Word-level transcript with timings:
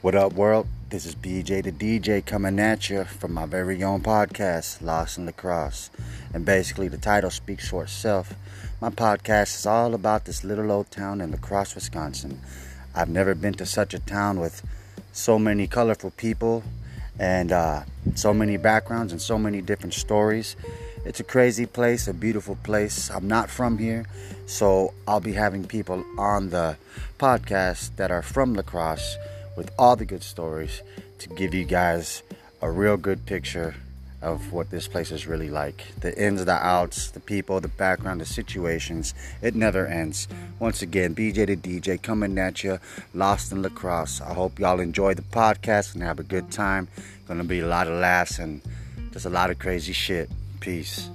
What 0.00 0.14
up, 0.14 0.32
world? 0.32 0.68
This 0.90 1.04
is 1.04 1.14
BJ 1.14 1.62
the 1.62 1.72
DJ 1.72 2.24
coming 2.24 2.58
at 2.58 2.88
you 2.88 3.04
from 3.04 3.34
my 3.34 3.44
very 3.44 3.82
own 3.82 4.00
podcast, 4.00 4.80
Lost 4.80 5.18
in 5.18 5.26
La 5.26 5.32
Crosse. 5.32 5.90
And 6.32 6.44
basically, 6.44 6.88
the 6.88 6.96
title 6.96 7.30
speaks 7.30 7.68
for 7.68 7.82
itself. 7.82 8.32
My 8.80 8.90
podcast 8.90 9.56
is 9.56 9.66
all 9.66 9.92
about 9.92 10.24
this 10.24 10.44
little 10.44 10.70
old 10.70 10.90
town 10.90 11.20
in 11.20 11.30
La 11.30 11.36
Crosse, 11.36 11.74
Wisconsin. 11.74 12.40
I've 12.94 13.08
never 13.08 13.34
been 13.34 13.54
to 13.54 13.66
such 13.66 13.92
a 13.92 13.98
town 13.98 14.40
with 14.40 14.62
so 15.12 15.38
many 15.38 15.66
colorful 15.66 16.12
people 16.12 16.62
and 17.18 17.52
uh, 17.52 17.82
so 18.14 18.32
many 18.32 18.56
backgrounds 18.56 19.12
and 19.12 19.20
so 19.20 19.38
many 19.38 19.60
different 19.60 19.94
stories. 19.94 20.56
It's 21.08 21.20
a 21.20 21.24
crazy 21.24 21.64
place, 21.64 22.06
a 22.06 22.12
beautiful 22.12 22.56
place. 22.56 23.10
I'm 23.10 23.26
not 23.26 23.48
from 23.48 23.78
here, 23.78 24.04
so 24.44 24.92
I'll 25.06 25.20
be 25.20 25.32
having 25.32 25.64
people 25.64 26.04
on 26.18 26.50
the 26.50 26.76
podcast 27.18 27.96
that 27.96 28.10
are 28.10 28.20
from 28.20 28.52
La 28.52 28.60
Crosse 28.60 29.16
with 29.56 29.70
all 29.78 29.96
the 29.96 30.04
good 30.04 30.22
stories 30.22 30.82
to 31.20 31.30
give 31.30 31.54
you 31.54 31.64
guys 31.64 32.22
a 32.60 32.70
real 32.70 32.98
good 32.98 33.24
picture 33.24 33.74
of 34.20 34.52
what 34.52 34.70
this 34.70 34.86
place 34.86 35.10
is 35.10 35.26
really 35.26 35.48
like. 35.48 35.82
The 35.98 36.12
ins, 36.22 36.44
the 36.44 36.52
outs, 36.52 37.10
the 37.10 37.20
people, 37.20 37.58
the 37.62 37.68
background, 37.68 38.20
the 38.20 38.26
situations. 38.26 39.14
It 39.40 39.54
never 39.54 39.86
ends. 39.86 40.28
Once 40.58 40.82
again, 40.82 41.14
BJ 41.14 41.46
the 41.46 41.56
DJ 41.56 42.02
coming 42.02 42.36
at 42.36 42.62
you, 42.62 42.80
lost 43.14 43.50
in 43.50 43.62
La 43.62 43.70
Crosse. 43.70 44.20
I 44.20 44.34
hope 44.34 44.58
y'all 44.58 44.78
enjoy 44.78 45.14
the 45.14 45.22
podcast 45.22 45.94
and 45.94 46.02
have 46.02 46.20
a 46.20 46.22
good 46.22 46.50
time. 46.50 46.86
Gonna 47.26 47.44
be 47.44 47.60
a 47.60 47.66
lot 47.66 47.86
of 47.86 47.94
laughs 47.94 48.38
and 48.38 48.60
just 49.10 49.24
a 49.24 49.30
lot 49.30 49.48
of 49.48 49.58
crazy 49.58 49.94
shit. 49.94 50.28
Peace. 50.60 51.08